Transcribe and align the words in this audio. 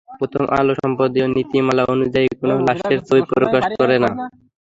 প্রথম 0.19 0.43
আলো 0.57 0.73
সম্পাদকীয় 0.81 1.27
নীতিমালা 1.35 1.83
অনুযায়ী 1.93 2.27
কোনো 2.39 2.55
লাশের 2.67 2.99
ছবি 3.07 3.21
প্রকাশ 3.31 3.63
করে 3.79 3.97
না। 4.03 4.09